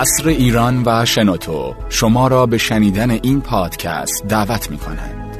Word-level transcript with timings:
قصر 0.00 0.28
ایران 0.28 0.82
و 0.86 1.04
شنوتو 1.04 1.74
شما 1.88 2.28
را 2.28 2.46
به 2.46 2.58
شنیدن 2.58 3.10
این 3.10 3.40
پادکست 3.40 4.26
دعوت 4.28 4.70
می 4.70 4.78
کنند. 4.78 5.36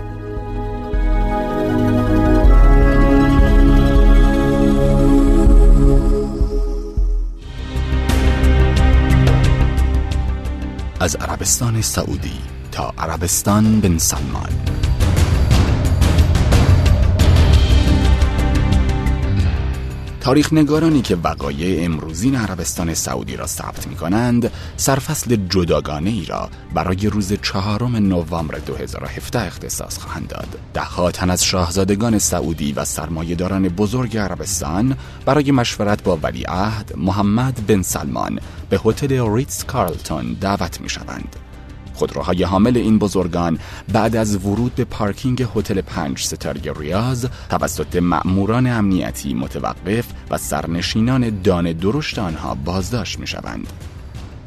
از 11.00 11.16
عربستان 11.16 11.80
سعودی 11.80 12.38
تا 12.72 12.94
عربستان 12.98 13.80
بن 13.80 13.98
سلمان 13.98 14.79
تاریخ 20.20 20.52
نگارانی 20.52 21.02
که 21.02 21.16
وقایع 21.16 21.84
امروزین 21.84 22.36
عربستان 22.36 22.94
سعودی 22.94 23.36
را 23.36 23.46
ثبت 23.46 23.86
می 23.86 23.96
کنند 23.96 24.52
سرفصل 24.76 25.36
جداگانه 25.36 26.10
ای 26.10 26.24
را 26.24 26.50
برای 26.74 27.06
روز 27.06 27.32
چهارم 27.32 27.96
نوامبر 27.96 28.58
2017 28.58 29.46
اختصاص 29.46 29.98
خواهند 29.98 30.28
داد. 30.28 30.48
ده 30.74 31.10
تن 31.12 31.30
از 31.30 31.44
شاهزادگان 31.44 32.18
سعودی 32.18 32.72
و 32.72 32.84
سرمایهداران 32.84 33.68
بزرگ 33.68 34.16
عربستان 34.16 34.96
برای 35.24 35.50
مشورت 35.50 36.02
با 36.02 36.18
ولیعهد 36.22 36.92
محمد 36.96 37.66
بن 37.66 37.82
سلمان 37.82 38.40
به 38.70 38.80
هتل 38.84 39.34
ریتز 39.34 39.64
کارلتون 39.64 40.36
دعوت 40.40 40.80
می 40.80 40.88
شوند 40.88 41.36
خودروهای 42.00 42.42
حامل 42.42 42.76
این 42.76 42.98
بزرگان 42.98 43.58
بعد 43.92 44.16
از 44.16 44.46
ورود 44.46 44.74
به 44.74 44.84
پارکینگ 44.84 45.46
هتل 45.54 45.80
پنج 45.80 46.22
ستاره 46.22 46.72
ریاض 46.78 47.26
توسط 47.50 47.96
مأموران 47.96 48.66
امنیتی 48.66 49.34
متوقف 49.34 50.06
و 50.30 50.38
سرنشینان 50.38 51.42
دان 51.42 51.72
درشت 51.72 52.18
آنها 52.18 52.54
بازداشت 52.54 53.18
می 53.18 53.26
شوند. 53.26 53.89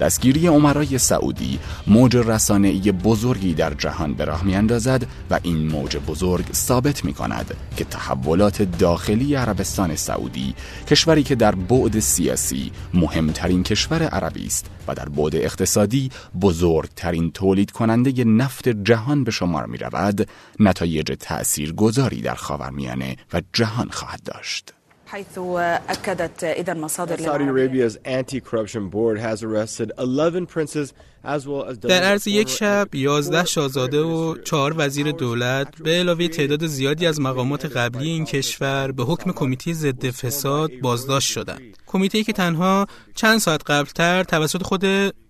دستگیری 0.04 0.48
عمرای 0.48 0.98
سعودی 0.98 1.60
موج 1.88 2.18
رسانه‌ای 2.18 2.92
بزرگی 2.92 3.54
در 3.54 3.74
جهان 3.74 4.14
به 4.14 4.26
راه 4.26 4.44
میاندازد 4.44 5.08
و 5.30 5.40
این 5.44 5.68
موج 5.68 5.98
بزرگ 5.98 6.46
ثابت 6.54 7.06
می 7.06 7.14
کند 7.14 7.56
که 7.78 7.84
تحولات 7.84 8.62
داخلی 8.62 9.36
عربستان 9.36 9.96
سعودی 9.96 10.56
کشوری 10.88 11.24
که 11.24 11.36
در 11.36 11.56
بعد 11.56 12.00
سیاسی 12.00 12.72
مهمترین 12.94 13.64
کشور 13.64 14.04
عربی 14.04 14.46
است 14.46 14.66
و 14.88 14.96
در 14.96 15.10
بعد 15.10 15.36
اقتصادی 15.36 16.12
بزرگترین 16.42 17.32
تولید 17.32 17.72
کننده 17.72 18.24
نفت 18.24 18.70
جهان 18.70 19.24
به 19.24 19.32
شمار 19.32 19.66
می 19.66 19.78
رود 19.78 20.28
نتایج 20.60 21.12
تأثیر 21.20 21.74
گذاری 21.74 22.22
در 22.22 22.36
خاورمیانه 22.36 23.18
و 23.34 23.42
جهان 23.54 23.90
خواهد 23.90 24.24
داشت. 24.24 24.74
حيث 25.14 25.38
أكدت 25.38 26.44
إذا 26.44 26.74
مصادر 26.74 27.18
Saudi 27.18 27.44
Arabia's 27.44 27.98
anti-corruption 28.06 28.90
board 28.90 29.20
has 29.20 29.44
arrested 29.44 29.92
11 29.98 30.48
princes 30.48 30.94
در 31.82 32.04
عرض 32.04 32.28
یک 32.28 32.50
شب 32.50 32.96
11 32.96 33.46
شاهزاده 33.46 34.02
و 34.02 34.36
4 34.38 34.74
وزیر 34.78 35.12
دولت 35.12 35.78
به 35.84 35.92
علاوه 35.92 36.28
تعداد 36.28 36.66
زیادی 36.66 37.08
از 37.08 37.22
مقامات 37.22 37.66
قبلی 37.66 38.10
این 38.10 38.26
کشور 38.26 38.92
به 38.92 39.04
حکم 39.04 39.32
کمیته 39.32 39.74
ضد 39.74 40.10
فساد 40.10 40.72
بازداشت 40.82 41.32
شدند. 41.32 41.78
کمیته 41.86 42.24
که 42.24 42.34
تنها 42.34 42.88
چند 43.16 43.40
ساعت 43.40 43.62
قبلتر 43.72 44.24
توسط 44.24 44.64
خود 44.64 44.82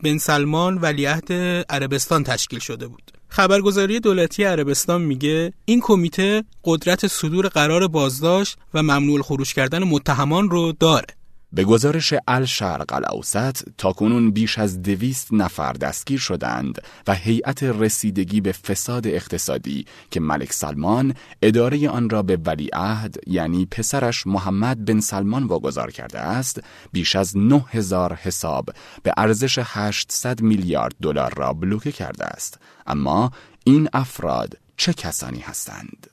بن 0.03 0.17
سلمان 0.17 0.77
ولیعهد 0.77 1.33
عربستان 1.69 2.23
تشکیل 2.23 2.59
شده 2.59 2.87
بود. 2.87 3.12
خبرگزاری 3.35 3.99
دولتی 3.99 4.43
عربستان 4.43 5.01
میگه 5.01 5.53
این 5.65 5.79
کمیته 5.81 6.43
قدرت 6.63 7.07
صدور 7.07 7.47
قرار 7.47 7.87
بازداشت 7.87 8.57
و 8.73 8.83
ممنوع 8.83 9.21
خروج 9.21 9.53
کردن 9.53 9.83
متهمان 9.83 10.49
رو 10.49 10.71
داره. 10.71 11.07
به 11.53 11.63
گزارش 11.63 12.13
الشرق 12.27 12.93
الاوسط 12.93 13.57
تاکنون 13.77 14.31
بیش 14.31 14.59
از 14.59 14.81
دویست 14.81 15.33
نفر 15.33 15.73
دستگیر 15.73 16.19
شدند 16.19 16.81
و 17.07 17.13
هیئت 17.13 17.63
رسیدگی 17.63 18.41
به 18.41 18.51
فساد 18.51 19.07
اقتصادی 19.07 19.85
که 20.11 20.19
ملک 20.19 20.53
سلمان 20.53 21.13
اداره 21.41 21.89
آن 21.89 22.09
را 22.09 22.23
به 22.23 22.37
ولیعهد 22.45 23.15
یعنی 23.27 23.65
پسرش 23.65 24.27
محمد 24.27 24.85
بن 24.85 24.99
سلمان 24.99 25.43
واگذار 25.43 25.91
کرده 25.91 26.19
است 26.19 26.59
بیش 26.91 27.15
از 27.15 27.37
9000 27.37 28.13
حساب 28.13 28.69
به 29.03 29.13
ارزش 29.17 29.59
800 29.63 30.41
میلیارد 30.41 30.95
دلار 31.01 31.33
را 31.37 31.53
بلوکه 31.53 31.91
کرده 31.91 32.25
است. 32.25 32.59
اما 32.87 33.31
این 33.63 33.89
افراد 33.93 34.57
چه 34.77 34.93
کسانی 34.93 35.39
هستند؟ 35.39 36.12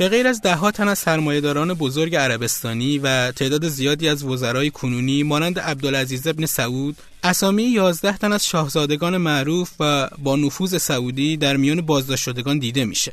به 0.00 0.08
غیر 0.08 0.26
از 0.26 0.42
دهها 0.42 0.70
تن 0.70 0.88
از 0.88 0.98
سرمایهداران 0.98 1.74
بزرگ 1.74 2.16
عربستانی 2.16 2.98
و 2.98 3.32
تعداد 3.32 3.68
زیادی 3.68 4.08
از 4.08 4.24
وزرای 4.24 4.70
کنونی 4.70 5.22
مانند 5.22 5.58
عبدالعزیز 5.58 6.26
ابن 6.26 6.46
سعود 6.46 6.96
اسامی 7.24 7.62
11 7.62 8.16
تن 8.16 8.32
از 8.32 8.46
شاهزادگان 8.46 9.16
معروف 9.16 9.70
و 9.80 10.08
با 10.18 10.36
نفوذ 10.36 10.76
سعودی 10.76 11.36
در 11.36 11.56
میان 11.56 11.80
بازداشت 11.80 12.22
شدگان 12.24 12.58
دیده 12.58 12.84
میشه. 12.84 13.12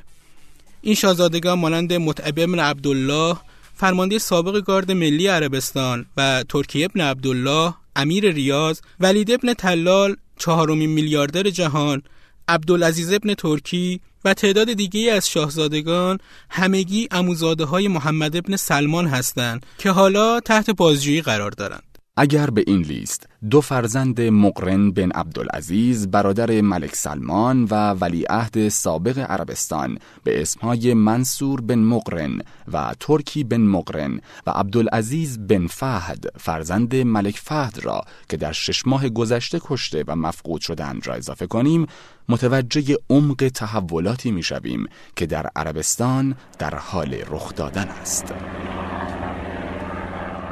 این 0.82 0.96
شاهزادگان 0.96 1.60
مانند 1.60 1.94
متعب 1.94 2.40
ابن 2.40 2.60
عبدالله 2.60 3.38
فرمانده 3.76 4.20
سابق 4.20 4.62
گارد 4.66 4.92
ملی 4.92 5.28
عربستان 5.28 6.06
و 6.18 6.44
ترکیه 6.50 6.86
ابن 6.86 7.02
عبدالله 7.02 7.74
امیر 7.96 8.32
ریاض 8.32 8.80
ولید 9.00 9.32
ابن 9.32 9.54
تلال 9.54 10.16
چهارمین 10.40 10.90
میلیاردر 10.90 11.50
جهان 11.50 12.04
عبدالعزیز 12.48 13.14
ابن 13.14 13.34
ترکی 13.34 14.02
و 14.28 14.34
تعداد 14.34 14.74
دیگه 14.74 15.12
از 15.12 15.30
شاهزادگان 15.30 16.18
همگی 16.50 17.08
اموزاده 17.12 17.66
های 17.66 17.88
محمد 17.88 18.36
ابن 18.36 18.56
سلمان 18.56 19.08
هستند 19.08 19.66
که 19.78 19.92
حالا 19.92 20.40
تحت 20.40 20.70
بازجویی 20.70 21.22
قرار 21.22 21.52
دارند. 21.52 21.84
اگر 22.20 22.50
به 22.50 22.64
این 22.68 22.82
لیست 22.82 23.30
دو 23.50 23.62
فرزند 23.62 24.22
مقرن 24.22 24.92
بن 24.92 25.12
عبدالعزیز 25.12 26.08
برادر 26.08 26.62
ملک 26.62 26.96
سلمان 26.96 27.64
و 27.64 27.90
ولیعهد 27.90 28.70
سابق 28.70 29.20
عربستان 29.20 29.98
به 30.24 30.42
اسمهای 30.42 30.94
منصور 30.94 31.62
بن 31.62 31.80
مقرن 31.80 32.42
و 32.74 32.94
ترکی 33.00 33.44
بن 33.44 33.62
مقرن 33.62 34.22
و 34.48 34.50
عبدالعزیز 34.50 35.40
بن 35.40 35.68
فهد 35.68 36.26
فرزند 36.40 36.96
ملک 36.96 37.38
فهد 37.38 37.80
را 37.84 38.02
که 38.30 38.38
در 38.38 38.52
شش 38.52 38.88
ماه 38.88 39.10
گذشته 39.10 39.60
کشته 39.64 40.04
و 40.08 40.16
مفقود 40.16 40.62
شدند 40.62 41.08
را 41.08 41.14
اضافه 41.14 41.48
کنیم 41.48 41.88
متوجه 42.30 42.98
عمق 43.10 43.52
تحولاتی 43.54 44.32
می‌شویم 44.32 44.86
که 45.16 45.26
در 45.26 45.50
عربستان 45.56 46.36
در 46.60 46.76
حال 46.76 47.16
رخ 47.30 47.56
دادن 47.56 47.88
است. 47.88 48.34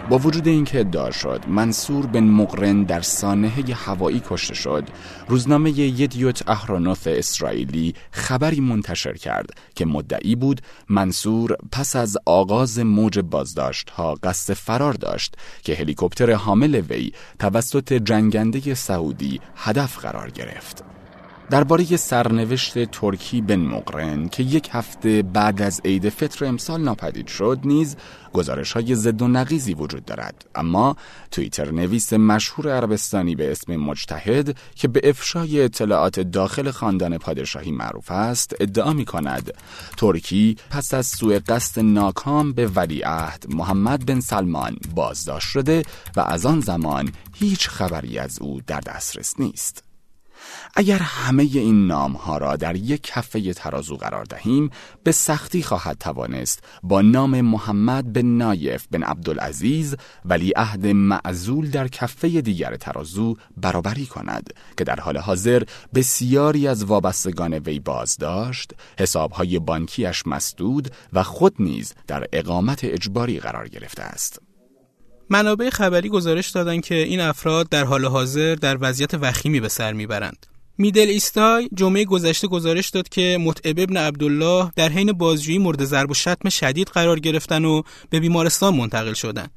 با 0.10 0.18
وجود 0.18 0.48
اینکه 0.48 0.80
ادعا 0.80 1.12
شد 1.12 1.42
منصور 1.48 2.06
بن 2.06 2.24
مقرن 2.24 2.84
در 2.84 3.02
سانحه 3.02 3.74
هوایی 3.74 4.22
کشته 4.30 4.54
شد 4.54 4.84
روزنامه 5.28 5.70
یدیوت 5.80 6.50
اهرانوث 6.50 7.08
اسرائیلی 7.08 7.96
خبری 8.12 8.60
منتشر 8.60 9.14
کرد 9.14 9.50
که 9.76 9.86
مدعی 9.86 10.36
بود 10.36 10.62
منصور 10.90 11.58
پس 11.72 11.96
از 11.96 12.18
آغاز 12.26 12.80
موج 12.80 13.20
بازداشت 13.20 13.90
ها 13.90 14.16
قصد 14.24 14.54
فرار 14.54 14.94
داشت 14.94 15.36
که 15.64 15.76
هلیکوپتر 15.76 16.34
حامل 16.34 16.76
وی 16.90 17.12
توسط 17.40 17.94
جنگنده 17.94 18.74
سعودی 18.74 19.40
هدف 19.56 19.98
قرار 19.98 20.30
گرفت. 20.30 20.95
درباره 21.50 21.98
سرنوشت 21.98 22.84
ترکی 22.92 23.42
بن 23.42 23.60
مقرن 23.60 24.28
که 24.28 24.44
یک 24.44 24.70
هفته 24.72 25.22
بعد 25.22 25.62
از 25.62 25.82
عید 25.86 26.10
فطر 26.10 26.46
امسال 26.46 26.82
ناپدید 26.82 27.28
شد 27.28 27.60
نیز 27.64 27.96
گزارش 28.34 28.72
های 28.72 28.96
زد 28.96 29.22
و 29.22 29.28
نقیزی 29.28 29.74
وجود 29.74 30.06
دارد. 30.06 30.46
اما 30.56 30.96
توییتر 31.32 31.72
نویس 31.72 32.14
مشهور 32.14 32.76
عربستانی 32.76 33.36
به 33.36 33.52
اسم 33.52 33.76
مجتهد 33.76 34.58
که 34.76 34.88
به 34.88 35.10
افشای 35.10 35.62
اطلاعات 35.62 36.20
داخل 36.20 36.72
خاندان 36.72 37.18
پادشاهی 37.18 37.72
معروف 37.72 38.12
است 38.12 38.56
ادعا 38.60 38.94
می 38.94 39.06
کند 39.06 39.54
ترکی 39.98 40.58
پس 40.70 40.94
از 40.94 41.06
سوء 41.06 41.40
قصد 41.48 41.82
ناکام 41.82 42.54
به 42.54 42.68
ولیعهد 42.68 43.46
محمد 43.50 44.06
بن 44.06 44.20
سلمان 44.20 44.78
بازداشت 44.96 45.48
شده 45.48 45.84
و 46.16 46.20
از 46.20 46.46
آن 46.46 46.60
زمان 46.60 47.12
هیچ 47.34 47.68
خبری 47.68 48.20
از 48.20 48.40
او 48.42 48.62
در 48.68 48.80
دسترس 48.80 49.40
نیست. 49.40 49.95
اگر 50.76 51.00
همه 51.00 51.44
این 51.44 51.88
نام 51.88 52.12
ها 52.12 52.38
را 52.38 52.56
در 52.56 52.76
یک 52.76 53.04
کفه 53.04 53.54
ترازو 53.54 53.96
قرار 53.96 54.24
دهیم 54.24 54.70
به 55.04 55.12
سختی 55.12 55.64
خواهد 55.64 55.98
توانست 55.98 56.64
با 56.84 57.02
نام 57.02 57.42
محمد 57.42 58.14
بن 58.14 58.26
نایف 58.26 58.88
بن 58.92 59.04
عبدالعزیز 59.04 59.96
ولی 60.26 60.52
عهد 60.56 60.88
معزول 60.88 61.70
در 61.70 61.88
کفه 61.88 62.42
دیگر 62.42 62.76
ترازو 62.76 63.38
برابری 63.58 64.06
کند 64.06 64.54
که 64.78 64.84
در 64.84 65.00
حال 65.00 65.18
حاضر 65.18 65.64
بسیاری 65.96 66.68
از 66.68 66.86
وابستگان 66.86 67.54
وی 67.54 67.80
بازداشت 67.80 68.74
حسابهای 69.00 69.60
بانکیش 69.60 70.28
مسدود 70.28 70.92
و 71.14 71.24
خود 71.24 71.56
نیز 71.60 71.94
در 72.08 72.28
اقامت 72.34 72.80
اجباری 72.84 73.40
قرار 73.40 73.68
گرفته 73.68 74.04
است. 74.04 74.45
منابع 75.30 75.70
خبری 75.70 76.10
گزارش 76.10 76.50
دادند 76.50 76.86
که 76.86 76.96
این 76.96 77.20
افراد 77.20 77.70
در 77.70 77.84
حال 77.84 78.06
حاضر 78.06 78.56
در 78.56 78.78
وضعیت 78.82 79.14
وخیمی 79.14 79.60
به 79.60 79.70
سر 79.70 79.94
می‌برند. 79.94 80.46
میدل 80.78 81.08
ایستای 81.08 81.70
جمعه 81.74 82.06
گذشته 82.06 82.48
گزارش 82.48 82.90
داد 82.90 83.10
که 83.10 83.38
متعب 83.42 83.80
ابن 83.80 83.98
عبدالله 83.98 84.72
در 84.76 84.90
حین 84.90 85.12
بازجویی 85.12 85.58
مورد 85.58 85.86
ضرب 85.86 86.12
و 86.12 86.14
شتم 86.14 86.50
شدید 86.50 86.88
قرار 86.88 87.20
گرفتن 87.20 87.66
و 87.66 87.82
به 88.10 88.20
بیمارستان 88.20 88.76
منتقل 88.76 89.14
شدند. 89.14 89.52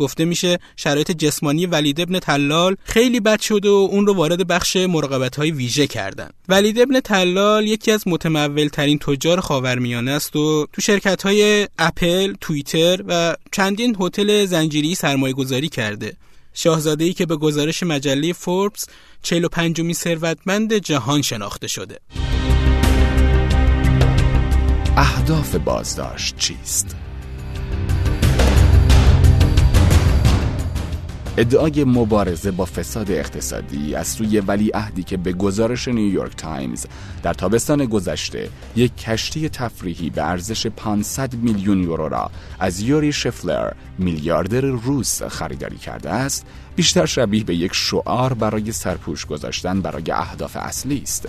گفته 0.00 0.24
میشه 0.24 0.58
شرایط 0.76 1.10
جسمانی 1.10 1.66
ولید 1.66 2.00
ابن 2.00 2.18
تلال 2.18 2.76
خیلی 2.84 3.20
بد 3.20 3.40
شد 3.40 3.66
و 3.66 3.88
اون 3.90 4.06
رو 4.06 4.14
وارد 4.14 4.46
بخش 4.46 4.76
مراقبت 4.76 5.36
های 5.36 5.50
ویژه 5.50 5.86
کردن. 5.86 6.30
ولید 6.48 6.80
ابن 6.80 7.00
تلال 7.00 7.66
یکی 7.66 7.90
از 7.90 8.08
متمول 8.08 8.68
ترین 8.68 8.98
تجار 8.98 9.40
خاورمیانه 9.40 10.10
است 10.10 10.36
و 10.36 10.66
تو 10.72 10.80
شرکت 10.80 11.22
های 11.22 11.68
اپل، 11.78 12.34
توییتر 12.40 13.02
و 13.08 13.36
چندین 13.52 13.96
هتل 14.00 14.44
زنجیری 14.44 14.94
سرمایه 14.94 15.34
گذاری 15.34 15.68
کرده. 15.68 16.12
شاهزاده 16.54 17.04
ای 17.04 17.12
که 17.12 17.26
به 17.26 17.36
گزارش 17.36 17.82
مجله 17.82 18.32
فوربس 18.32 18.86
45 19.22 19.80
مین 19.80 19.94
ثروتمند 19.94 20.74
جهان 20.74 21.22
شناخته 21.22 21.66
شده. 21.66 21.98
اهداف 24.96 25.54
بازداشت 25.54 26.36
چیست؟ 26.36 26.96
ادعای 31.40 31.84
مبارزه 31.84 32.50
با 32.50 32.64
فساد 32.64 33.10
اقتصادی 33.10 33.94
از 33.94 34.08
سوی 34.08 34.40
ولی 34.40 34.70
عهدی 34.70 35.02
که 35.02 35.16
به 35.16 35.32
گزارش 35.32 35.88
نیویورک 35.88 36.36
تایمز 36.36 36.86
در 37.22 37.34
تابستان 37.34 37.84
گذشته 37.84 38.48
یک 38.76 38.96
کشتی 38.96 39.48
تفریحی 39.48 40.10
به 40.10 40.28
ارزش 40.28 40.66
500 40.66 41.34
میلیون 41.34 41.82
یورو 41.82 42.08
را 42.08 42.30
از 42.58 42.80
یوری 42.80 43.12
شفلر 43.12 43.72
میلیاردر 43.98 44.60
روس 44.60 45.22
خریداری 45.22 45.78
کرده 45.78 46.10
است 46.10 46.46
بیشتر 46.76 47.06
شبیه 47.06 47.44
به 47.44 47.54
یک 47.54 47.74
شعار 47.74 48.34
برای 48.34 48.72
سرپوش 48.72 49.26
گذاشتن 49.26 49.80
برای 49.80 50.10
اهداف 50.12 50.56
اصلی 50.56 51.00
است. 51.02 51.28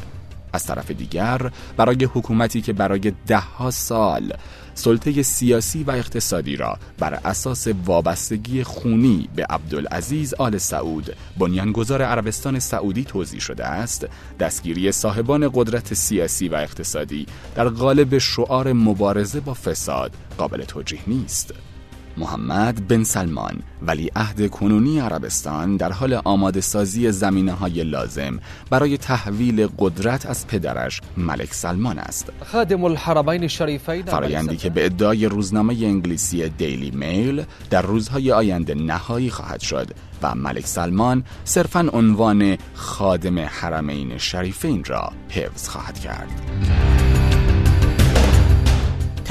از 0.53 0.63
طرف 0.63 0.91
دیگر 0.91 1.51
برای 1.77 2.05
حکومتی 2.13 2.61
که 2.61 2.73
برای 2.73 3.13
دهها 3.27 3.71
سال 3.71 4.33
سلطه 4.73 5.21
سیاسی 5.21 5.83
و 5.83 5.91
اقتصادی 5.91 6.55
را 6.55 6.77
بر 6.99 7.13
اساس 7.13 7.67
وابستگی 7.85 8.63
خونی 8.63 9.29
به 9.35 9.45
عبدالعزیز 9.49 10.33
آل 10.33 10.57
سعود 10.57 11.15
بنیانگذار 11.39 12.01
عربستان 12.01 12.59
سعودی 12.59 13.03
توضیح 13.03 13.39
شده 13.39 13.65
است 13.65 14.07
دستگیری 14.39 14.91
صاحبان 14.91 15.51
قدرت 15.53 15.93
سیاسی 15.93 16.49
و 16.49 16.55
اقتصادی 16.55 17.25
در 17.55 17.69
قالب 17.69 18.17
شعار 18.17 18.73
مبارزه 18.73 19.39
با 19.39 19.53
فساد 19.53 20.11
قابل 20.37 20.63
توجیه 20.63 20.99
نیست. 21.07 21.53
محمد 22.17 22.87
بن 22.87 23.03
سلمان 23.03 23.59
ولی 23.81 24.11
عهد 24.15 24.49
کنونی 24.49 24.99
عربستان 24.99 25.77
در 25.77 25.91
حال 25.91 26.13
آماده 26.13 26.61
سازی 26.61 27.11
زمینه 27.11 27.51
های 27.51 27.83
لازم 27.83 28.39
برای 28.69 28.97
تحویل 28.97 29.67
قدرت 29.79 30.25
از 30.25 30.47
پدرش 30.47 31.01
ملک 31.17 31.53
سلمان 31.53 31.99
است. 31.99 32.31
خادم 32.45 32.83
الحرمین 32.83 33.41
الشریفین 33.41 34.05
فرایندی 34.05 34.57
که 34.57 34.69
به 34.69 34.85
ادعای 34.85 35.25
روزنامه 35.25 35.73
انگلیسی 35.73 36.49
دیلی 36.49 36.91
میل 36.91 37.43
در 37.69 37.81
روزهای 37.81 38.31
آینده 38.31 38.75
نهایی 38.75 39.29
خواهد 39.29 39.59
شد 39.59 39.87
و 40.21 40.35
ملک 40.35 40.65
سلمان 40.67 41.23
صرفا 41.43 41.89
عنوان 41.93 42.57
خادم 42.73 43.39
حرمین 43.39 44.17
شریفین 44.17 44.83
را 44.83 45.11
حفظ 45.29 45.67
خواهد 45.69 45.99
کرد. 45.99 46.90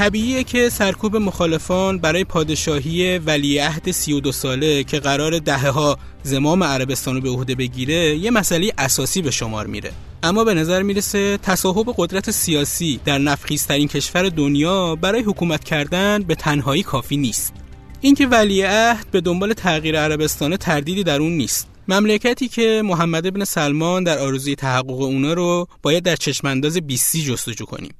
طبیعیه 0.00 0.44
که 0.44 0.68
سرکوب 0.68 1.16
مخالفان 1.16 1.98
برای 1.98 2.24
پادشاهی 2.24 3.18
ولیعهد 3.18 3.90
32 3.90 4.32
ساله 4.32 4.84
که 4.84 4.98
قرار 4.98 5.38
دهه 5.38 5.68
ها 5.68 5.98
زمام 6.22 6.64
عربستان 6.64 7.14
رو 7.14 7.20
به 7.20 7.28
عهده 7.28 7.54
بگیره 7.54 8.16
یه 8.16 8.30
مسئله 8.30 8.72
اساسی 8.78 9.22
به 9.22 9.30
شمار 9.30 9.66
میره. 9.66 9.92
اما 10.22 10.44
به 10.44 10.54
نظر 10.54 10.82
می‌رسه 10.82 11.38
تصاحب 11.42 11.94
قدرت 11.96 12.30
سیاسی 12.30 13.00
در 13.04 13.18
نفخیزترین 13.18 13.88
کشور 13.88 14.28
دنیا 14.28 14.96
برای 14.96 15.22
حکومت 15.22 15.64
کردن 15.64 16.22
به 16.22 16.34
تنهایی 16.34 16.82
کافی 16.82 17.16
نیست. 17.16 17.52
اینکه 18.00 18.26
ولیعهد 18.26 19.06
به 19.10 19.20
دنبال 19.20 19.52
تغییر 19.52 20.00
عربستان 20.00 20.56
تردیدی 20.56 21.04
در 21.04 21.20
اون 21.20 21.32
نیست. 21.32 21.68
مملکتی 21.88 22.48
که 22.48 22.82
محمد 22.84 23.26
ابن 23.26 23.44
سلمان 23.44 24.04
در 24.04 24.18
آرزوی 24.18 24.54
تحقق 24.54 25.00
اونا 25.00 25.32
رو 25.32 25.68
باید 25.82 26.02
در 26.02 26.16
چشمانداز 26.16 26.76
بیستی 26.76 27.22
جستجو 27.22 27.64
کنیم. 27.64 27.92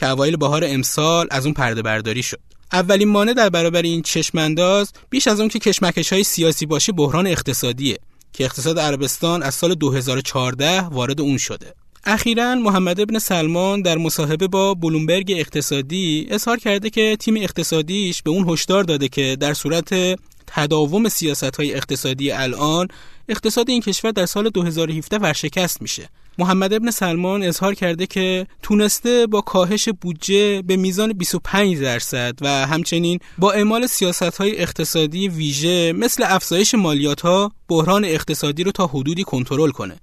که 0.00 0.08
اوایل 0.08 0.36
بهار 0.36 0.64
امسال 0.66 1.26
از 1.30 1.44
اون 1.44 1.54
پرده 1.54 1.82
برداری 1.82 2.22
شد. 2.22 2.40
اولین 2.72 3.08
مانع 3.08 3.32
در 3.32 3.48
برابر 3.48 3.82
این 3.82 4.02
چشمانداز 4.02 4.92
بیش 5.10 5.28
از 5.28 5.40
اون 5.40 5.48
که 5.48 5.58
کشمکش 5.58 6.12
های 6.12 6.24
سیاسی 6.24 6.66
باشه 6.66 6.92
بحران 6.92 7.26
اقتصادیه 7.26 7.98
که 8.32 8.44
اقتصاد 8.44 8.78
عربستان 8.78 9.42
از 9.42 9.54
سال 9.54 9.74
2014 9.74 10.80
وارد 10.80 11.20
اون 11.20 11.38
شده. 11.38 11.74
اخیرا 12.04 12.54
محمد 12.54 13.00
ابن 13.00 13.18
سلمان 13.18 13.82
در 13.82 13.98
مصاحبه 13.98 14.48
با 14.48 14.74
بلومبرگ 14.74 15.34
اقتصادی 15.36 16.26
اظهار 16.30 16.56
کرده 16.56 16.90
که 16.90 17.16
تیم 17.20 17.36
اقتصادیش 17.36 18.22
به 18.22 18.30
اون 18.30 18.48
هشدار 18.48 18.84
داده 18.84 19.08
که 19.08 19.36
در 19.40 19.54
صورت 19.54 20.18
تداوم 20.46 21.08
سیاست 21.08 21.56
های 21.56 21.74
اقتصادی 21.74 22.30
الان 22.30 22.88
اقتصاد 23.28 23.70
این 23.70 23.82
کشور 23.82 24.10
در 24.10 24.26
سال 24.26 24.48
2017 24.48 25.18
ورشکست 25.18 25.82
میشه. 25.82 26.08
محمد 26.40 26.72
ابن 26.72 26.90
سلمان 26.90 27.42
اظهار 27.42 27.74
کرده 27.74 28.06
که 28.06 28.46
تونسته 28.62 29.26
با 29.26 29.40
کاهش 29.40 29.88
بودجه 30.00 30.62
به 30.62 30.76
میزان 30.76 31.12
25 31.12 31.78
درصد 31.78 32.38
و 32.40 32.48
همچنین 32.66 33.18
با 33.38 33.52
اعمال 33.52 33.86
سیاست 33.86 34.36
های 34.36 34.58
اقتصادی 34.58 35.28
ویژه 35.28 35.92
مثل 35.92 36.24
افزایش 36.26 36.74
مالیات 36.74 37.20
ها 37.20 37.52
بحران 37.68 38.04
اقتصادی 38.04 38.64
رو 38.64 38.72
تا 38.72 38.86
حدودی 38.86 39.24
کنترل 39.24 39.70
کنه. 39.70 39.96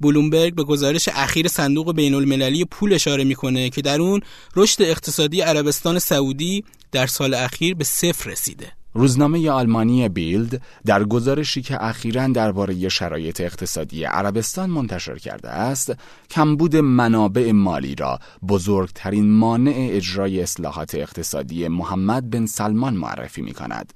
بلومبرگ 0.00 0.54
به 0.54 0.64
گزارش 0.64 1.08
اخیر 1.12 1.48
صندوق 1.48 1.94
بین 1.94 2.14
المللی 2.14 2.64
پول 2.64 2.92
اشاره 2.92 3.24
می‌کنه 3.24 3.70
که 3.70 3.82
در 3.82 4.00
اون 4.00 4.20
رشد 4.56 4.82
اقتصادی 4.82 5.40
عربستان 5.40 5.98
سعودی 5.98 6.64
در 6.92 7.06
سال 7.06 7.34
اخیر 7.34 7.74
به 7.74 7.84
صفر 7.84 8.30
رسیده. 8.30 8.72
روزنامه 8.94 9.50
آلمانی 9.50 10.08
بیلد 10.08 10.62
در 10.86 11.04
گزارشی 11.04 11.62
که 11.62 11.84
اخیرا 11.84 12.26
درباره 12.26 12.88
شرایط 12.88 13.40
اقتصادی 13.40 14.04
عربستان 14.04 14.70
منتشر 14.70 15.18
کرده 15.18 15.50
است 15.50 15.92
کمبود 16.30 16.76
منابع 16.76 17.52
مالی 17.52 17.94
را 17.94 18.18
بزرگترین 18.48 19.30
مانع 19.30 19.74
اجرای 19.76 20.42
اصلاحات 20.42 20.94
اقتصادی 20.94 21.68
محمد 21.68 22.30
بن 22.30 22.46
سلمان 22.46 22.94
معرفی 22.94 23.42
می 23.42 23.52
کند. 23.52 23.92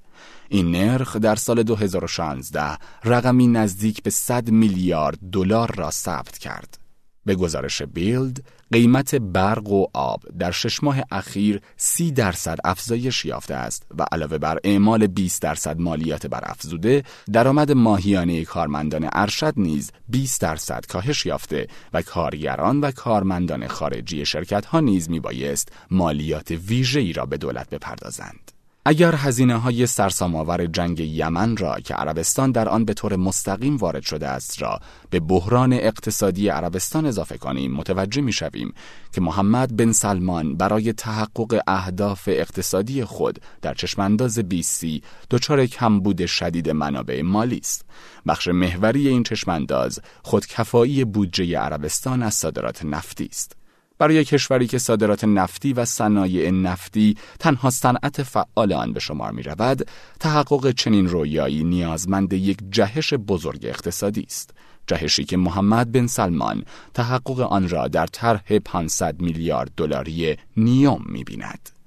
این 0.48 0.70
نرخ 0.70 1.16
در 1.16 1.36
سال 1.36 1.62
2016 1.62 2.78
رقمی 3.04 3.46
نزدیک 3.46 4.02
به 4.02 4.10
100 4.10 4.50
میلیارد 4.50 5.18
دلار 5.32 5.74
را 5.76 5.90
ثبت 5.90 6.38
کرد. 6.38 6.87
به 7.28 7.34
گزارش 7.34 7.82
بیلد 7.82 8.44
قیمت 8.72 9.14
برق 9.14 9.68
و 9.68 9.86
آب 9.92 10.22
در 10.38 10.50
شش 10.50 10.82
ماه 10.82 11.00
اخیر 11.10 11.60
سی 11.76 12.10
درصد 12.10 12.58
افزایش 12.64 13.24
یافته 13.24 13.54
است 13.54 13.86
و 13.98 14.06
علاوه 14.12 14.38
بر 14.38 14.58
اعمال 14.64 15.06
20 15.06 15.42
درصد 15.42 15.80
مالیات 15.80 16.26
بر 16.26 16.40
افزوده 16.42 17.04
درآمد 17.32 17.72
ماهیانه 17.72 18.44
کارمندان 18.44 19.08
ارشد 19.12 19.52
نیز 19.56 19.90
20 20.08 20.40
درصد 20.40 20.86
کاهش 20.86 21.26
یافته 21.26 21.66
و 21.92 22.02
کارگران 22.02 22.80
و 22.80 22.90
کارمندان 22.90 23.66
خارجی 23.66 24.26
شرکت 24.26 24.66
ها 24.66 24.80
نیز 24.80 25.10
میبایست 25.10 25.72
مالیات 25.90 26.50
ویژه‌ای 26.50 27.12
را 27.12 27.26
به 27.26 27.36
دولت 27.36 27.70
بپردازند. 27.70 28.57
اگر 28.90 29.14
هزینه 29.14 29.56
های 29.56 29.86
سرسام‌آور 29.86 30.66
جنگ 30.66 31.00
یمن 31.00 31.56
را 31.56 31.80
که 31.80 31.94
عربستان 31.94 32.52
در 32.52 32.68
آن 32.68 32.84
به 32.84 32.94
طور 32.94 33.16
مستقیم 33.16 33.76
وارد 33.76 34.02
شده 34.02 34.28
است 34.28 34.62
را 34.62 34.80
به 35.10 35.20
بحران 35.20 35.72
اقتصادی 35.72 36.48
عربستان 36.48 37.06
اضافه 37.06 37.38
کنیم 37.38 37.72
متوجه 37.72 38.20
می 38.20 38.32
شویم 38.32 38.74
که 39.12 39.20
محمد 39.20 39.76
بن 39.76 39.92
سلمان 39.92 40.56
برای 40.56 40.92
تحقق 40.92 41.62
اهداف 41.66 42.28
اقتصادی 42.32 43.04
خود 43.04 43.38
در 43.62 43.74
چشمانداز 43.74 44.38
بیسی 44.38 45.02
دچار 45.30 45.66
کمبود 45.66 46.26
شدید 46.26 46.70
منابع 46.70 47.22
مالی 47.22 47.58
است. 47.58 47.84
بخش 48.26 48.48
محوری 48.48 49.08
این 49.08 49.22
چشمانداز 49.22 50.00
خودکفایی 50.22 51.04
بودجه 51.04 51.58
عربستان 51.58 52.22
از 52.22 52.34
صادرات 52.34 52.84
نفتی 52.84 53.28
است. 53.32 53.56
برای 53.98 54.24
کشوری 54.24 54.66
که 54.66 54.78
صادرات 54.78 55.24
نفتی 55.24 55.72
و 55.72 55.84
صنایع 55.84 56.50
نفتی 56.50 57.16
تنها 57.38 57.70
صنعت 57.70 58.22
فعال 58.22 58.72
آن 58.72 58.92
به 58.92 59.00
شمار 59.00 59.32
می 59.32 59.42
رود، 59.42 59.88
تحقق 60.20 60.70
چنین 60.70 61.08
رویایی 61.08 61.64
نیازمند 61.64 62.32
یک 62.32 62.58
جهش 62.70 63.14
بزرگ 63.14 63.66
اقتصادی 63.66 64.22
است. 64.22 64.54
جهشی 64.86 65.24
که 65.24 65.36
محمد 65.36 65.92
بن 65.92 66.06
سلمان 66.06 66.64
تحقق 66.94 67.40
آن 67.40 67.68
را 67.68 67.88
در 67.88 68.06
طرح 68.06 68.58
500 68.58 69.20
میلیارد 69.20 69.70
دلاری 69.76 70.36
نیوم 70.56 71.04
می 71.06 71.24
بیند. 71.24 71.77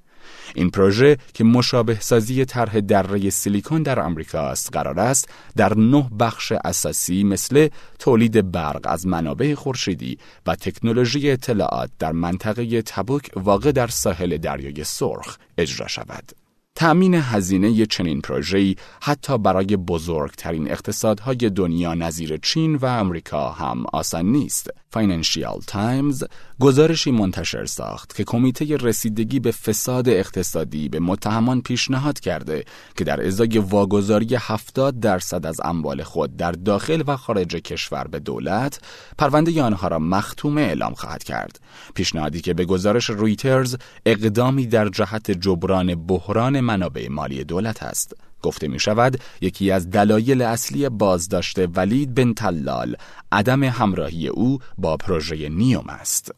این 0.55 0.69
پروژه 0.69 1.17
که 1.33 1.43
مشابه 1.43 1.99
سازی 1.99 2.45
طرح 2.45 2.79
دره 2.79 3.29
سیلیکون 3.29 3.83
در 3.83 3.99
آمریکا 3.99 4.39
است 4.39 4.69
قرار 4.73 4.99
است 4.99 5.29
در 5.55 5.77
نه 5.77 6.09
بخش 6.19 6.51
اساسی 6.51 7.23
مثل 7.23 7.67
تولید 7.99 8.51
برق 8.51 8.81
از 8.83 9.07
منابع 9.07 9.53
خورشیدی 9.55 10.17
و 10.47 10.55
تکنولوژی 10.55 11.31
اطلاعات 11.31 11.89
در 11.99 12.11
منطقه 12.11 12.81
تبوک 12.81 13.31
واقع 13.35 13.71
در 13.71 13.87
ساحل 13.87 14.37
دریای 14.37 14.83
سرخ 14.83 15.37
اجرا 15.57 15.87
شود. 15.87 16.40
تأمین 16.81 17.13
هزینه 17.13 17.85
چنین 17.85 18.21
پروژه‌ای 18.21 18.75
حتی 19.01 19.37
برای 19.37 19.77
بزرگترین 19.77 20.71
اقتصادهای 20.71 21.35
دنیا 21.35 21.93
نظیر 21.93 22.37
چین 22.37 22.75
و 22.75 22.85
آمریکا 22.85 23.51
هم 23.51 23.85
آسان 23.93 24.25
نیست. 24.25 24.71
فاینانشیال 24.93 25.59
تایمز 25.67 26.23
گزارشی 26.59 27.11
منتشر 27.11 27.65
ساخت 27.65 28.15
که 28.15 28.23
کمیته 28.23 28.77
رسیدگی 28.77 29.39
به 29.39 29.51
فساد 29.51 30.09
اقتصادی 30.09 30.89
به 30.89 30.99
متهمان 30.99 31.61
پیشنهاد 31.61 32.19
کرده 32.19 32.65
که 32.97 33.03
در 33.03 33.27
ازای 33.27 33.57
واگذاری 33.57 34.35
70 34.39 34.99
درصد 34.99 35.45
از 35.45 35.61
اموال 35.63 36.03
خود 36.03 36.37
در 36.37 36.51
داخل 36.51 37.03
و 37.07 37.17
خارج 37.17 37.55
کشور 37.55 38.07
به 38.07 38.19
دولت 38.19 38.79
پرونده 39.17 39.63
آنها 39.63 39.87
را 39.87 39.99
مختومه 39.99 40.61
اعلام 40.61 40.93
خواهد 40.93 41.23
کرد 41.23 41.59
پیشنهادی 41.95 42.41
که 42.41 42.53
به 42.53 42.65
گزارش 42.65 43.09
رویترز 43.09 43.75
اقدامی 44.05 44.65
در 44.65 44.89
جهت 44.89 45.31
جبران 45.31 45.95
بحران 45.95 46.59
منابع 46.71 47.07
مالی 47.09 47.43
دولت 47.43 47.83
است 47.83 48.15
گفته 48.41 48.67
می 48.67 48.79
شود 48.79 49.21
یکی 49.41 49.71
از 49.71 49.89
دلایل 49.89 50.41
اصلی 50.41 50.89
بازداشت 50.89 51.59
ولید 51.77 52.15
بن 52.15 52.33
تلال 52.33 52.95
عدم 53.31 53.63
همراهی 53.63 54.27
او 54.27 54.59
با 54.77 54.97
پروژه 54.97 55.49
نیوم 55.49 55.89
است. 55.89 56.31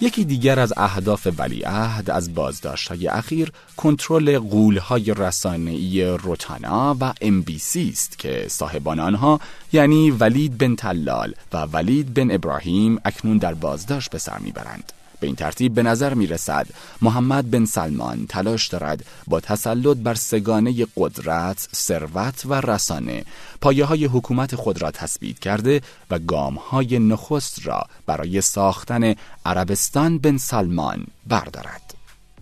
یکی 0.00 0.24
دیگر 0.24 0.60
از 0.60 0.72
اهداف 0.76 1.28
ولیعهد 1.38 2.10
از 2.10 2.34
بازداشت 2.34 2.88
های 2.88 3.08
اخیر 3.08 3.52
کنترل 3.76 4.38
قول 4.38 4.78
های 4.78 5.14
رسانه‌ای 5.16 6.04
روتانا 6.04 6.96
و 7.00 7.12
ام 7.20 7.42
بی 7.42 7.58
سی 7.58 7.88
است 7.88 8.18
که 8.18 8.46
صاحبان 8.48 9.00
آنها 9.00 9.40
یعنی 9.72 10.10
ولید 10.10 10.58
بن 10.58 10.76
تلال 10.76 11.34
و 11.52 11.56
ولید 11.56 12.14
بن 12.14 12.30
ابراهیم 12.30 13.00
اکنون 13.04 13.38
در 13.38 13.54
بازداشت 13.54 14.10
به 14.10 14.18
سر 14.18 14.38
می‌برند. 14.38 14.92
به 15.22 15.26
این 15.26 15.36
ترتیب 15.36 15.74
به 15.74 15.82
نظر 15.82 16.14
می 16.14 16.26
رسد 16.26 16.66
محمد 17.02 17.50
بن 17.50 17.64
سلمان 17.64 18.26
تلاش 18.26 18.68
دارد 18.68 19.04
با 19.26 19.40
تسلط 19.40 19.96
بر 19.96 20.14
سگانه 20.14 20.86
قدرت، 20.96 21.68
ثروت 21.74 22.42
و 22.46 22.54
رسانه 22.54 23.24
پایه 23.60 23.84
های 23.84 24.04
حکومت 24.04 24.54
خود 24.54 24.82
را 24.82 24.90
تثبیت 24.90 25.38
کرده 25.38 25.80
و 26.10 26.18
گام 26.18 26.54
های 26.54 26.98
نخست 26.98 27.66
را 27.66 27.82
برای 28.06 28.40
ساختن 28.40 29.14
عربستان 29.46 30.18
بن 30.18 30.36
سلمان 30.36 31.06
بردارد. 31.26 31.94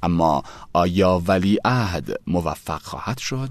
اما 0.02 0.42
آیا 0.72 1.22
ولی 1.26 1.58
عهد 1.64 2.20
موفق 2.26 2.82
خواهد 2.82 3.18
شد؟ 3.18 3.50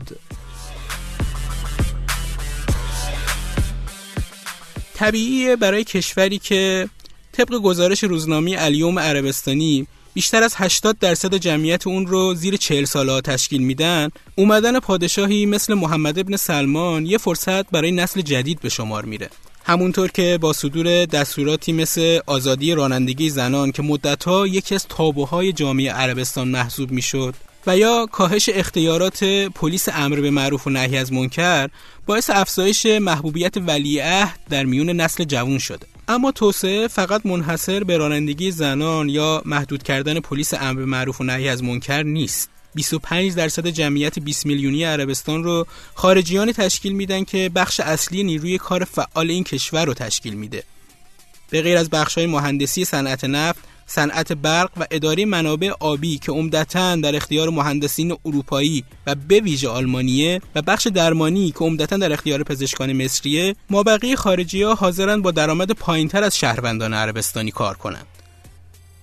طبیعیه 4.93 5.55
برای 5.55 5.83
کشوری 5.83 6.39
که 6.39 6.89
طبق 7.31 7.49
گزارش 7.49 8.03
روزنامه 8.03 8.55
الیوم 8.59 8.99
عربستانی 8.99 9.87
بیشتر 10.13 10.43
از 10.43 10.53
80 10.57 10.99
درصد 10.99 11.35
جمعیت 11.35 11.87
اون 11.87 12.07
رو 12.07 12.33
زیر 12.33 12.57
40 12.57 12.85
ساله 12.85 13.21
تشکیل 13.21 13.61
میدن. 13.61 14.09
اومدن 14.35 14.79
پادشاهی 14.79 15.45
مثل 15.45 15.73
محمد 15.73 16.19
ابن 16.19 16.35
سلمان 16.35 17.05
یه 17.05 17.17
فرصت 17.17 17.69
برای 17.69 17.91
نسل 17.91 18.21
جدید 18.21 18.59
به 18.59 18.69
شمار 18.69 19.05
میره. 19.05 19.29
همونطور 19.65 20.11
که 20.11 20.37
با 20.41 20.53
صدور 20.53 21.05
دستوراتی 21.05 21.73
مثل 21.73 22.19
آزادی 22.25 22.73
رانندگی 22.73 23.29
زنان 23.29 23.71
که 23.71 23.81
مدتها 23.81 24.47
یکی 24.47 24.75
از 24.75 24.87
تابوهای 24.87 25.53
جامعه 25.53 25.91
عربستان 25.91 26.47
محسوب 26.47 26.91
می‌شد 26.91 27.35
و 27.67 27.77
یا 27.77 28.05
کاهش 28.11 28.49
اختیارات 28.53 29.23
پلیس 29.55 29.89
امر 29.93 30.21
به 30.21 30.31
معروف 30.31 30.67
و 30.67 30.69
نهی 30.69 30.97
از 30.97 31.13
منکر 31.13 31.69
باعث 32.05 32.29
افزایش 32.29 32.85
محبوبیت 32.85 33.57
ولیعهد 33.57 34.39
در 34.49 34.63
میون 34.63 34.89
نسل 34.89 35.23
جوان 35.23 35.57
شده. 35.57 35.87
اما 36.09 36.31
توسعه 36.31 36.87
فقط 36.87 37.25
منحصر 37.25 37.83
به 37.83 37.97
رانندگی 37.97 38.51
زنان 38.51 39.09
یا 39.09 39.41
محدود 39.45 39.83
کردن 39.83 40.19
پلیس 40.19 40.53
امر 40.53 40.85
معروف 40.85 41.21
و 41.21 41.23
نهی 41.23 41.49
از 41.49 41.63
منکر 41.63 42.03
نیست. 42.03 42.49
25 42.75 43.35
درصد 43.35 43.67
جمعیت 43.67 44.19
20 44.19 44.45
میلیونی 44.45 44.83
عربستان 44.83 45.43
رو 45.43 45.67
خارجیانی 45.95 46.53
تشکیل 46.53 46.93
میدن 46.93 47.23
که 47.23 47.51
بخش 47.55 47.79
اصلی 47.79 48.23
نیروی 48.23 48.57
کار 48.57 48.83
فعال 48.83 49.29
این 49.29 49.43
کشور 49.43 49.85
رو 49.85 49.93
تشکیل 49.93 50.33
میده. 50.33 50.63
به 51.49 51.61
غیر 51.61 51.77
از 51.77 51.89
بخش 51.89 52.17
های 52.17 52.27
مهندسی 52.27 52.85
صنعت 52.85 53.23
نفت 53.23 53.59
صنعت 53.89 54.33
برق 54.33 54.69
و 54.77 54.85
اداره 54.91 55.25
منابع 55.25 55.71
آبی 55.79 56.17
که 56.17 56.31
عمدتا 56.31 56.95
در 56.95 57.15
اختیار 57.15 57.49
مهندسین 57.49 58.17
اروپایی 58.25 58.83
و 59.07 59.15
به 59.15 59.39
ویژه 59.39 59.69
آلمانیه 59.69 60.41
و 60.55 60.61
بخش 60.61 60.87
درمانی 60.87 61.51
که 61.51 61.59
عمدتا 61.59 61.97
در 61.97 62.13
اختیار 62.13 62.43
پزشکان 62.43 62.93
مصریه 62.93 63.55
مابقی 63.69 64.15
خارجی 64.15 64.63
ها 64.63 64.73
حاضرن 64.73 65.21
با 65.21 65.31
درآمد 65.31 65.71
پایینتر 65.71 66.23
از 66.23 66.37
شهروندان 66.37 66.93
عربستانی 66.93 67.51
کار 67.51 67.77
کنند. 67.77 68.05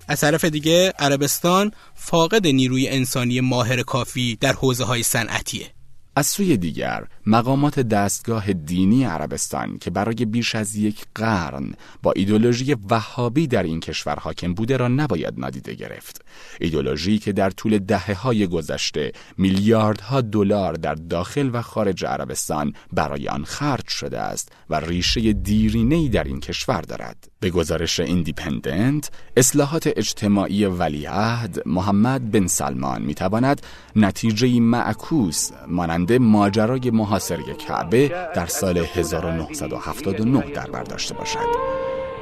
از 0.08 0.20
طرف 0.20 0.44
دیگه 0.44 0.92
عربستان 0.98 1.72
فاقد 1.94 2.46
نیروی 2.46 2.88
انسانی 2.88 3.40
ماهر 3.40 3.82
کافی 3.82 4.38
در 4.40 4.52
حوزه 4.52 4.84
های 4.84 5.02
صنعتیه. 5.02 5.75
از 6.18 6.26
سوی 6.26 6.56
دیگر 6.56 7.04
مقامات 7.26 7.80
دستگاه 7.80 8.52
دینی 8.52 9.04
عربستان 9.04 9.78
که 9.78 9.90
برای 9.90 10.14
بیش 10.14 10.54
از 10.54 10.76
یک 10.76 11.04
قرن 11.14 11.72
با 12.02 12.12
ایدولوژی 12.12 12.76
وهابی 12.90 13.46
در 13.46 13.62
این 13.62 13.80
کشور 13.80 14.18
حاکم 14.18 14.54
بوده 14.54 14.76
را 14.76 14.88
نباید 14.88 15.34
نادیده 15.36 15.74
گرفت. 15.74 16.24
ایدولوژی 16.60 17.18
که 17.18 17.32
در 17.32 17.50
طول 17.50 17.78
دهه 17.78 18.14
های 18.14 18.46
گذشته 18.46 19.12
میلیاردها 19.38 20.20
دلار 20.20 20.72
در 20.72 20.94
داخل 20.94 21.50
و 21.52 21.62
خارج 21.62 22.04
عربستان 22.04 22.72
برای 22.92 23.28
آن 23.28 23.44
خرج 23.44 23.88
شده 23.88 24.20
است 24.20 24.52
و 24.70 24.80
ریشه 24.80 25.32
دیرینه‌ای 25.32 26.08
در 26.08 26.24
این 26.24 26.40
کشور 26.40 26.80
دارد. 26.80 27.28
به 27.40 27.50
گزارش 27.50 28.00
ایندیپندنت 28.00 29.10
اصلاحات 29.36 29.86
اجتماعی 29.96 30.64
ولیعهد 30.64 31.62
محمد 31.66 32.30
بن 32.30 32.46
سلمان 32.46 33.02
می‌تواند 33.02 33.62
نتیجه 33.96 34.60
معکوس 34.60 35.50
مانند 35.68 36.05
ماجرای 36.12 36.90
محاصره 36.90 37.54
کعبه 37.54 38.08
در 38.34 38.46
سال 38.46 38.78
1979 38.78 40.40
در 40.52 40.70
بر 40.70 40.82
داشته 40.82 41.14
باشد. 41.14 41.38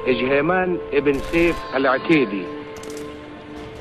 اجهمان 0.07 0.79
ابن 0.93 1.19
سیف 1.31 1.55
العتیدی. 1.73 2.45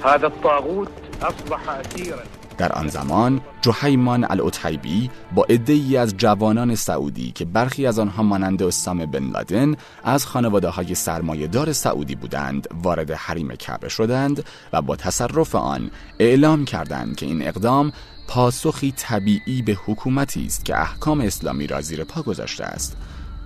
هذا 0.02 0.26
الطاغوت 0.26 0.88
اصبح 1.22 1.68
اسیرا. 1.68 2.18
در 2.56 2.72
آن 2.72 2.88
زمان 2.88 3.40
جوهیمان 3.60 4.26
الاتحیبی 4.30 5.10
با 5.34 5.46
ای 5.68 5.96
از 5.96 6.16
جوانان 6.16 6.74
سعودی 6.74 7.32
که 7.32 7.44
برخی 7.44 7.86
از 7.86 7.98
آنها 7.98 8.22
مانند 8.22 8.62
اسام 8.62 9.06
بن 9.06 9.30
لادن 9.30 9.76
از 10.04 10.26
خانواده 10.26 10.68
های 10.68 10.94
سرمایهدار 10.94 11.72
سعودی 11.72 12.14
بودند 12.14 12.68
وارد 12.82 13.10
حریم 13.10 13.48
کعبه 13.48 13.88
شدند 13.88 14.44
و 14.72 14.82
با 14.82 14.96
تصرف 14.96 15.54
آن 15.54 15.90
اعلام 16.18 16.64
کردند 16.64 17.16
که 17.16 17.26
این 17.26 17.48
اقدام 17.48 17.92
پاسخی 18.28 18.92
طبیعی 18.96 19.62
به 19.62 19.76
حکومتی 19.86 20.46
است 20.46 20.64
که 20.64 20.80
احکام 20.80 21.20
اسلامی 21.20 21.66
را 21.66 21.80
زیر 21.80 22.04
پا 22.04 22.22
گذاشته 22.22 22.64
است. 22.64 22.96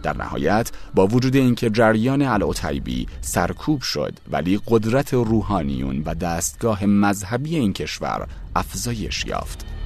در 0.03 0.17
نهایت 0.17 0.71
با 0.95 1.07
وجود 1.07 1.37
اینکه 1.37 1.71
جریان 1.71 2.23
العتیبی 2.23 3.07
سرکوب 3.21 3.83
شد 3.83 4.13
ولی 4.31 4.61
قدرت 4.67 5.15
روحانیون 5.15 6.03
و 6.07 6.15
دستگاه 6.15 6.87
مذهبی 6.87 7.57
این 7.57 7.73
کشور 7.73 8.27
افزایش 8.57 9.25
یافت. 9.27 9.78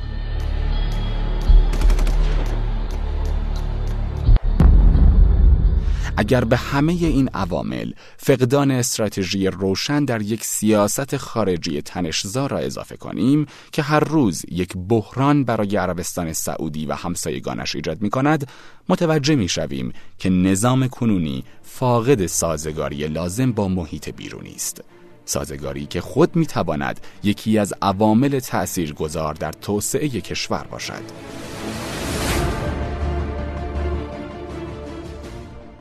اگر 6.16 6.44
به 6.44 6.56
همه 6.56 6.92
این 6.92 7.28
عوامل 7.34 7.92
فقدان 8.16 8.70
استراتژی 8.70 9.46
روشن 9.46 10.04
در 10.04 10.22
یک 10.22 10.44
سیاست 10.44 11.16
خارجی 11.16 11.82
تنشزا 11.82 12.46
را 12.46 12.58
اضافه 12.58 12.96
کنیم 12.96 13.46
که 13.72 13.82
هر 13.82 14.00
روز 14.00 14.42
یک 14.50 14.72
بحران 14.88 15.44
برای 15.44 15.76
عربستان 15.76 16.32
سعودی 16.32 16.86
و 16.86 16.94
همسایگانش 16.94 17.74
ایجاد 17.74 18.02
می 18.02 18.10
کند 18.10 18.48
متوجه 18.88 19.34
می 19.34 19.48
شویم 19.48 19.92
که 20.18 20.30
نظام 20.30 20.88
کنونی 20.88 21.44
فاقد 21.62 22.26
سازگاری 22.26 23.08
لازم 23.08 23.52
با 23.52 23.68
محیط 23.68 24.08
بیرونی 24.08 24.54
است. 24.54 24.84
سازگاری 25.24 25.86
که 25.86 26.00
خود 26.00 26.36
می 26.36 26.46
تواند 26.46 27.00
یکی 27.22 27.58
از 27.58 27.74
عوامل 27.82 28.38
تأثیرگذار 28.40 29.34
در 29.34 29.52
توسعه 29.52 30.08
کشور 30.08 30.66
باشد. 30.70 31.02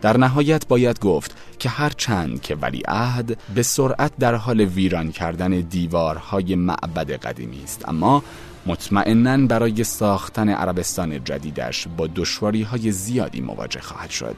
در 0.02 0.18
نهایت 0.18 0.68
باید 0.68 1.00
گفت 1.00 1.36
که 1.60 1.70
هر 1.70 1.90
چند 1.90 2.42
که 2.42 2.56
ولیعهد 2.56 3.38
به 3.56 3.64
سرعت 3.64 4.12
در 4.20 4.36
حال 4.36 4.60
ویران 4.62 5.12
کردن 5.12 5.50
دیوارهای 5.50 6.56
معبد 6.56 7.12
قدیمی 7.12 7.64
است. 7.64 7.90
اما 7.90 8.24
مطمئنا 8.66 9.48
برای 9.48 9.84
ساختن 9.84 10.50
عربستان 10.50 11.24
جدیدش 11.24 11.88
با 11.98 12.08
دشواری 12.08 12.62
های 12.62 12.92
زیادی 12.92 13.42
مواجه 13.42 13.82
خواهد 13.82 14.10
شد. 14.10 14.36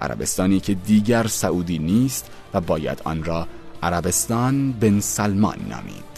عربستانی 0.00 0.60
که 0.60 0.74
دیگر 0.74 1.26
سعودی 1.26 1.78
نیست 1.78 2.30
و 2.54 2.60
باید 2.60 3.02
آن 3.04 3.24
را 3.24 3.48
عربستان 3.82 4.72
بن 4.72 5.00
سلمان 5.00 5.58
نامید. 5.68 6.17